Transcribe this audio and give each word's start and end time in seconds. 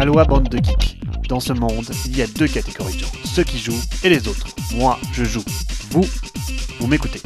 Aloha 0.00 0.24
bande 0.24 0.48
de 0.48 0.56
geeks. 0.56 0.98
Dans 1.28 1.40
ce 1.40 1.52
monde, 1.52 1.84
il 2.06 2.16
y 2.16 2.22
a 2.22 2.26
deux 2.26 2.48
catégories 2.48 2.94
de 2.94 3.00
gens, 3.00 3.12
ceux 3.22 3.44
qui 3.44 3.58
jouent 3.58 3.82
et 4.02 4.08
les 4.08 4.28
autres. 4.28 4.46
Moi, 4.74 4.98
je 5.12 5.24
joue. 5.24 5.44
Vous, 5.90 6.06
vous 6.78 6.86
m'écoutez. 6.86 7.20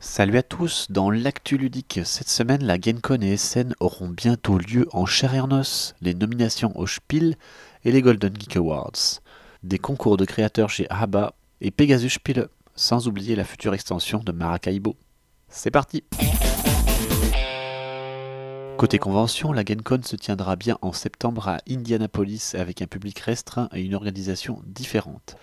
Salut 0.00 0.38
à 0.38 0.42
tous, 0.42 0.86
dans 0.88 1.10
l'actu 1.10 1.58
ludique, 1.58 2.00
cette 2.04 2.30
semaine, 2.30 2.64
la 2.64 2.78
GameCon 2.78 3.20
et 3.20 3.36
SN 3.36 3.74
auront 3.80 4.08
bientôt 4.08 4.56
lieu 4.56 4.88
en 4.92 5.04
chair 5.04 5.34
et 5.34 5.40
en 5.40 5.48
les 6.00 6.14
nominations 6.14 6.72
au 6.74 6.86
Spiel 6.86 7.36
et 7.84 7.92
les 7.92 8.00
Golden 8.00 8.32
Geek 8.34 8.56
Awards, 8.56 9.20
des 9.62 9.78
concours 9.78 10.16
de 10.16 10.24
créateurs 10.24 10.70
chez 10.70 10.86
ABBA 10.88 11.34
et 11.60 11.70
Pegasus 11.70 12.08
Spiele, 12.08 12.48
sans 12.76 13.08
oublier 13.08 13.36
la 13.36 13.44
future 13.44 13.74
extension 13.74 14.20
de 14.24 14.32
Maracaibo. 14.32 14.96
C'est 15.50 15.70
parti 15.70 16.02
Côté 18.78 18.98
convention, 18.98 19.52
la 19.52 19.64
GameCon 19.64 20.02
se 20.02 20.16
tiendra 20.16 20.54
bien 20.54 20.76
en 20.82 20.92
septembre 20.92 21.48
à 21.48 21.58
Indianapolis 21.66 22.54
avec 22.54 22.82
un 22.82 22.86
public 22.86 23.18
restreint 23.20 23.70
et 23.72 23.80
une 23.80 23.94
organisation 23.94 24.60
différente. 24.66 25.36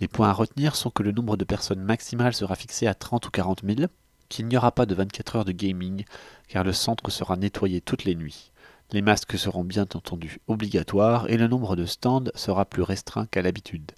Les 0.00 0.08
points 0.08 0.30
à 0.30 0.32
retenir 0.32 0.76
sont 0.76 0.90
que 0.90 1.02
le 1.02 1.12
nombre 1.12 1.36
de 1.36 1.44
personnes 1.44 1.82
maximales 1.82 2.32
sera 2.32 2.56
fixé 2.56 2.86
à 2.86 2.94
30 2.94 3.26
ou 3.26 3.30
40 3.30 3.60
000, 3.66 3.90
qu'il 4.30 4.46
n'y 4.46 4.56
aura 4.56 4.72
pas 4.72 4.86
de 4.86 4.94
24 4.94 5.36
heures 5.36 5.44
de 5.44 5.52
gaming, 5.52 6.04
car 6.48 6.64
le 6.64 6.72
centre 6.72 7.10
sera 7.10 7.36
nettoyé 7.36 7.82
toutes 7.82 8.04
les 8.04 8.14
nuits. 8.14 8.50
Les 8.92 9.02
masques 9.02 9.38
seront 9.38 9.62
bien 9.62 9.82
entendu 9.82 10.38
obligatoires 10.48 11.28
et 11.28 11.36
le 11.36 11.48
nombre 11.48 11.76
de 11.76 11.84
stands 11.84 12.32
sera 12.34 12.64
plus 12.64 12.82
restreint 12.82 13.26
qu'à 13.26 13.42
l'habitude. 13.42 13.92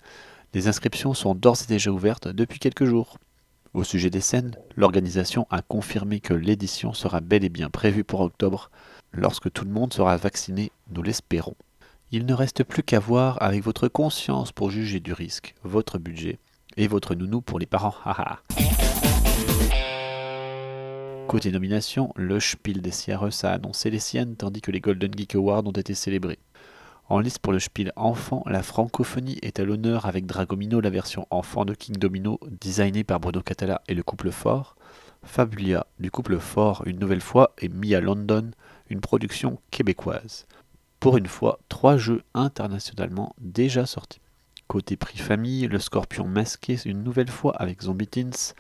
Les 0.54 0.66
inscriptions 0.66 1.14
sont 1.14 1.36
d'ores 1.36 1.62
et 1.62 1.68
déjà 1.68 1.92
ouvertes 1.92 2.26
depuis 2.26 2.58
quelques 2.58 2.84
jours. 2.84 3.18
Au 3.74 3.84
sujet 3.84 4.10
des 4.10 4.20
scènes, 4.20 4.54
l'organisation 4.76 5.46
a 5.48 5.62
confirmé 5.62 6.20
que 6.20 6.34
l'édition 6.34 6.92
sera 6.92 7.22
bel 7.22 7.42
et 7.42 7.48
bien 7.48 7.70
prévue 7.70 8.04
pour 8.04 8.20
octobre, 8.20 8.70
lorsque 9.12 9.50
tout 9.50 9.64
le 9.64 9.70
monde 9.70 9.94
sera 9.94 10.18
vacciné, 10.18 10.72
nous 10.90 11.02
l'espérons. 11.02 11.56
Il 12.10 12.26
ne 12.26 12.34
reste 12.34 12.64
plus 12.64 12.82
qu'à 12.82 12.98
voir 12.98 13.42
avec 13.42 13.62
votre 13.62 13.88
conscience 13.88 14.52
pour 14.52 14.70
juger 14.70 15.00
du 15.00 15.14
risque, 15.14 15.54
votre 15.62 15.98
budget 15.98 16.38
et 16.76 16.86
votre 16.86 17.14
nounou 17.14 17.40
pour 17.40 17.58
les 17.58 17.64
parents. 17.64 17.94
Côté 21.26 21.50
nomination, 21.50 22.12
le 22.14 22.40
Spiel 22.40 22.82
des 22.82 22.90
CRS 22.90 23.44
a 23.44 23.52
annoncé 23.52 23.88
les 23.88 24.00
siennes 24.00 24.36
tandis 24.36 24.60
que 24.60 24.70
les 24.70 24.80
Golden 24.80 25.16
Geek 25.16 25.36
Awards 25.36 25.66
ont 25.66 25.72
été 25.72 25.94
célébrés. 25.94 26.40
En 27.12 27.20
liste 27.20 27.40
pour 27.40 27.52
le 27.52 27.58
Spiel 27.58 27.92
enfant, 27.94 28.42
la 28.46 28.62
francophonie 28.62 29.38
est 29.42 29.60
à 29.60 29.64
l'honneur 29.64 30.06
avec 30.06 30.24
Dragomino, 30.24 30.80
la 30.80 30.88
version 30.88 31.26
enfant 31.28 31.66
de 31.66 31.74
King 31.74 31.96
Domino, 31.98 32.40
designée 32.62 33.04
par 33.04 33.20
Bruno 33.20 33.42
Catala 33.42 33.82
et 33.86 33.92
le 33.92 34.02
couple 34.02 34.30
Fort. 34.30 34.76
Fabulia, 35.22 35.86
du 36.00 36.10
couple 36.10 36.38
Fort 36.38 36.84
une 36.86 36.98
nouvelle 36.98 37.20
fois, 37.20 37.52
et 37.58 37.68
Mia 37.68 38.00
London, 38.00 38.52
une 38.88 39.02
production 39.02 39.60
québécoise. 39.70 40.46
Pour 41.00 41.18
une 41.18 41.26
fois, 41.26 41.58
trois 41.68 41.98
jeux 41.98 42.22
internationalement 42.32 43.36
déjà 43.38 43.84
sortis. 43.84 44.22
Côté 44.66 44.96
prix 44.96 45.18
famille, 45.18 45.68
le 45.68 45.80
Scorpion 45.80 46.26
masqué 46.26 46.78
une 46.86 47.02
nouvelle 47.02 47.30
fois 47.30 47.54
avec 47.56 47.82
Zombie 47.82 48.08
Teens, 48.08 48.54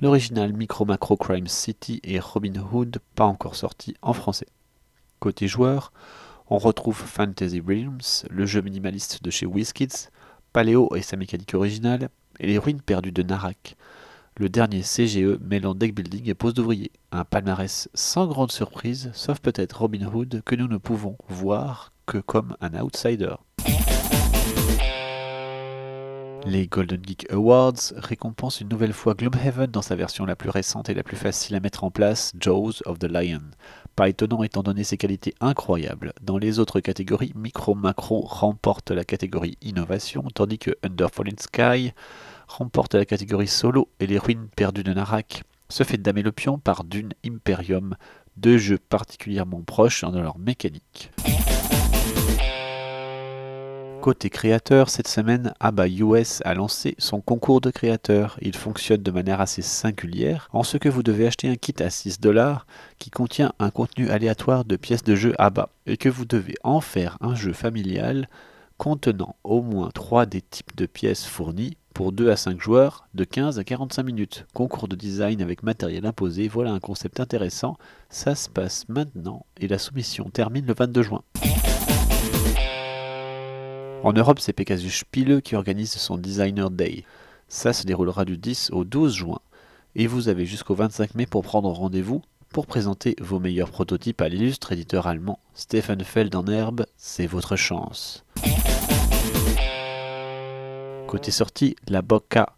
l'original 0.00 0.54
Micro 0.54 0.86
Macro 0.86 1.18
Crime 1.18 1.48
City 1.48 2.00
et 2.02 2.18
Robin 2.18 2.54
Hood 2.72 2.96
pas 3.14 3.26
encore 3.26 3.56
sorti 3.56 3.94
en 4.00 4.14
français. 4.14 4.48
Côté 5.18 5.48
joueur, 5.48 5.92
on 6.50 6.58
retrouve 6.58 6.96
Fantasy 6.96 7.60
Realms, 7.60 8.26
le 8.28 8.44
jeu 8.44 8.60
minimaliste 8.60 9.22
de 9.22 9.30
chez 9.30 9.46
WizKids, 9.46 10.08
Paléo 10.52 10.88
et 10.96 11.02
sa 11.02 11.16
mécanique 11.16 11.54
originale, 11.54 12.08
et 12.40 12.48
les 12.48 12.58
ruines 12.58 12.82
perdues 12.82 13.12
de 13.12 13.22
Narak, 13.22 13.76
le 14.36 14.48
dernier 14.48 14.82
CGE 14.82 15.38
mêlant 15.40 15.74
deck 15.74 15.94
building 15.94 16.28
et 16.28 16.34
pose 16.34 16.54
d'ouvrier. 16.54 16.90
Un 17.12 17.24
palmarès 17.24 17.88
sans 17.94 18.26
grande 18.26 18.50
surprise, 18.50 19.10
sauf 19.14 19.38
peut-être 19.38 19.80
Robin 19.80 20.06
Hood 20.12 20.42
que 20.44 20.56
nous 20.56 20.66
ne 20.66 20.78
pouvons 20.78 21.16
voir 21.28 21.92
que 22.06 22.18
comme 22.18 22.56
un 22.60 22.74
outsider. 22.80 23.36
Les 26.50 26.66
Golden 26.66 27.00
Geek 27.06 27.30
Awards 27.30 27.92
récompensent 27.94 28.60
une 28.60 28.70
nouvelle 28.70 28.92
fois 28.92 29.14
Gloomhaven 29.14 29.70
dans 29.70 29.82
sa 29.82 29.94
version 29.94 30.26
la 30.26 30.34
plus 30.34 30.50
récente 30.50 30.88
et 30.88 30.94
la 30.94 31.04
plus 31.04 31.16
facile 31.16 31.54
à 31.54 31.60
mettre 31.60 31.84
en 31.84 31.92
place, 31.92 32.32
Jaws 32.40 32.82
of 32.86 32.98
the 32.98 33.04
Lion. 33.04 33.42
Pas 33.94 34.08
étonnant 34.08 34.42
étant 34.42 34.64
donné 34.64 34.82
ses 34.82 34.96
qualités 34.96 35.32
incroyables. 35.40 36.12
Dans 36.20 36.38
les 36.38 36.58
autres 36.58 36.80
catégories, 36.80 37.32
Micro 37.36 37.76
Macro 37.76 38.22
remporte 38.22 38.90
la 38.90 39.04
catégorie 39.04 39.58
Innovation, 39.62 40.24
tandis 40.34 40.58
que 40.58 40.72
Under 40.82 41.08
Fallen 41.08 41.38
Sky 41.38 41.92
remporte 42.48 42.96
la 42.96 43.04
catégorie 43.04 43.46
Solo 43.46 43.88
et 44.00 44.08
Les 44.08 44.18
Ruines 44.18 44.48
perdues 44.56 44.82
de 44.82 44.92
Narak 44.92 45.44
se 45.68 45.84
fait 45.84 45.98
damer 45.98 46.22
le 46.22 46.32
pion 46.32 46.58
par 46.58 46.82
Dune 46.82 47.12
Imperium, 47.24 47.94
deux 48.36 48.58
jeux 48.58 48.78
particulièrement 48.78 49.62
proches 49.62 50.02
dans 50.02 50.20
leur 50.20 50.40
mécanique. 50.40 51.12
Côté 54.00 54.30
créateur, 54.30 54.88
cette 54.88 55.08
semaine, 55.08 55.52
ABBA 55.60 55.88
US 55.88 56.40
a 56.46 56.54
lancé 56.54 56.94
son 56.96 57.20
concours 57.20 57.60
de 57.60 57.70
créateurs. 57.70 58.38
Il 58.40 58.56
fonctionne 58.56 59.02
de 59.02 59.10
manière 59.10 59.42
assez 59.42 59.60
singulière, 59.60 60.48
en 60.54 60.62
ce 60.62 60.78
que 60.78 60.88
vous 60.88 61.02
devez 61.02 61.26
acheter 61.26 61.50
un 61.50 61.56
kit 61.56 61.74
à 61.80 61.90
6 61.90 62.18
dollars 62.18 62.66
qui 62.98 63.10
contient 63.10 63.52
un 63.58 63.70
contenu 63.70 64.08
aléatoire 64.08 64.64
de 64.64 64.76
pièces 64.76 65.04
de 65.04 65.14
jeu 65.14 65.34
ABBA, 65.38 65.68
et 65.86 65.98
que 65.98 66.08
vous 66.08 66.24
devez 66.24 66.54
en 66.62 66.80
faire 66.80 67.18
un 67.20 67.34
jeu 67.34 67.52
familial 67.52 68.30
contenant 68.78 69.36
au 69.44 69.60
moins 69.60 69.90
3 69.90 70.24
des 70.24 70.40
types 70.40 70.74
de 70.76 70.86
pièces 70.86 71.26
fournies 71.26 71.76
pour 71.92 72.12
2 72.12 72.30
à 72.30 72.36
5 72.36 72.58
joueurs 72.58 73.06
de 73.12 73.24
15 73.24 73.58
à 73.58 73.64
45 73.64 74.02
minutes. 74.02 74.46
Concours 74.54 74.88
de 74.88 74.96
design 74.96 75.42
avec 75.42 75.62
matériel 75.62 76.06
imposé, 76.06 76.48
voilà 76.48 76.72
un 76.72 76.80
concept 76.80 77.20
intéressant. 77.20 77.76
Ça 78.08 78.34
se 78.34 78.48
passe 78.48 78.88
maintenant 78.88 79.44
et 79.58 79.68
la 79.68 79.76
soumission 79.76 80.30
termine 80.30 80.64
le 80.64 80.72
22 80.72 81.02
juin. 81.02 81.22
En 84.02 84.14
Europe, 84.14 84.38
c'est 84.40 84.54
Pegasus 84.54 85.00
Spiele 85.00 85.42
qui 85.42 85.56
organise 85.56 85.92
son 85.92 86.16
Designer 86.16 86.70
Day. 86.70 87.04
Ça 87.48 87.74
se 87.74 87.84
déroulera 87.84 88.24
du 88.24 88.38
10 88.38 88.70
au 88.72 88.84
12 88.84 89.14
juin. 89.14 89.40
Et 89.94 90.06
vous 90.06 90.28
avez 90.28 90.46
jusqu'au 90.46 90.74
25 90.74 91.14
mai 91.16 91.26
pour 91.26 91.42
prendre 91.42 91.68
rendez-vous 91.70 92.22
pour 92.48 92.66
présenter 92.66 93.14
vos 93.20 93.38
meilleurs 93.38 93.70
prototypes 93.70 94.22
à 94.22 94.28
l'illustre 94.30 94.72
éditeur 94.72 95.06
allemand 95.06 95.38
Stefan 95.52 96.02
Feld 96.02 96.34
en 96.34 96.46
herbe, 96.46 96.86
c'est 96.96 97.26
votre 97.26 97.56
chance. 97.56 98.24
Côté 101.06 101.30
sortie, 101.30 101.76
la 101.86 102.00
Bocca, 102.00 102.54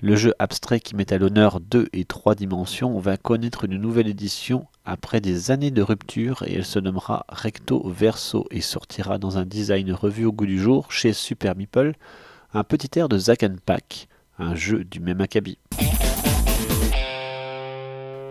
le 0.00 0.16
jeu 0.16 0.34
abstrait 0.40 0.80
qui 0.80 0.96
met 0.96 1.12
à 1.12 1.18
l'honneur 1.18 1.60
2 1.60 1.88
et 1.92 2.04
3 2.04 2.34
dimensions, 2.34 2.98
va 2.98 3.16
connaître 3.16 3.64
une 3.64 3.76
nouvelle 3.76 4.08
édition 4.08 4.66
après 4.90 5.20
des 5.20 5.52
années 5.52 5.70
de 5.70 5.82
rupture 5.82 6.42
et 6.44 6.54
elle 6.54 6.64
se 6.64 6.80
nommera 6.80 7.24
Recto 7.28 7.88
Verso 7.88 8.48
et 8.50 8.60
sortira 8.60 9.18
dans 9.18 9.38
un 9.38 9.46
design 9.46 9.92
revu 9.92 10.24
au 10.24 10.32
goût 10.32 10.46
du 10.46 10.58
jour 10.58 10.90
chez 10.90 11.12
Super 11.12 11.54
Meeple, 11.54 11.94
un 12.54 12.64
petit 12.64 12.98
air 12.98 13.08
de 13.08 13.16
Zack 13.16 13.46
Pack, 13.64 14.08
un 14.40 14.56
jeu 14.56 14.82
du 14.82 14.98
même 14.98 15.20
acabit. 15.20 15.58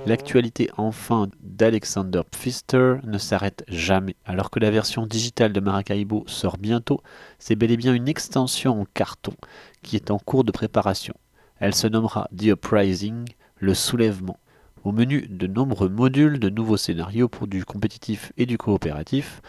L'actualité 0.05 0.69
enfin 0.75 1.29
d'Alexander 1.41 2.23
Pfister 2.29 2.95
ne 3.05 3.17
s'arrête 3.17 3.63
jamais. 3.69 4.17
Alors 4.25 4.49
que 4.49 4.59
la 4.59 4.69
version 4.69 5.05
digitale 5.05 5.53
de 5.53 5.61
Maracaibo 5.61 6.25
sort 6.27 6.57
bientôt, 6.57 6.99
c'est 7.37 7.55
bel 7.55 7.71
et 7.71 7.77
bien 7.77 7.93
une 7.93 8.09
extension 8.09 8.81
en 8.81 8.85
carton 8.93 9.33
qui 9.81 9.95
est 9.95 10.11
en 10.11 10.19
cours 10.19 10.43
de 10.43 10.51
préparation. 10.51 11.13
Elle 11.59 11.75
se 11.75 11.87
nommera 11.87 12.27
The 12.37 12.47
Uprising, 12.47 13.29
le 13.59 13.73
soulèvement. 13.73 14.39
Au 14.83 14.91
menu, 14.91 15.27
de 15.29 15.47
nombreux 15.47 15.89
modules, 15.89 16.39
de 16.39 16.49
nouveaux 16.49 16.77
scénarios 16.77 17.27
pour 17.27 17.47
du 17.47 17.65
compétitif 17.65 18.31
et 18.37 18.45
du 18.45 18.57
coopératif, 18.57 19.41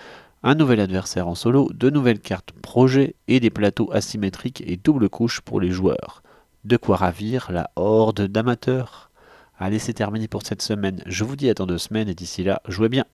un 0.43 0.55
nouvel 0.55 0.81
adversaire 0.81 1.29
en 1.29 1.35
solo, 1.35 1.71
de 1.73 1.91
nouvelles 1.91 2.21
cartes 2.21 2.53
projet 2.53 3.15
et 3.29 3.41
des 3.41 3.51
plateaux 3.51 3.93
asymétriques 3.93 4.63
et 4.67 4.77
double 4.77 5.09
couche 5.09 5.41
pour 5.41 5.61
les 5.61 5.71
joueurs. 5.71 6.23
De 6.65 6.77
quoi 6.77 6.97
ravir 6.97 7.53
la 7.53 7.71
horde 7.77 8.23
d'amateurs 8.23 9.11
Allez, 9.59 9.79
c'est 9.79 9.93
terminé 9.93 10.27
pour 10.27 10.43
cette 10.43 10.63
semaine. 10.63 11.03
Je 11.07 11.23
vous 11.23 11.37
dis 11.37 11.51
à 11.51 11.55
dans 11.55 11.67
deux 11.67 11.79
semaines 11.79 12.09
et 12.09 12.15
d'ici 12.15 12.43
là, 12.43 12.62
jouez 12.67 12.89
bien. 12.89 13.05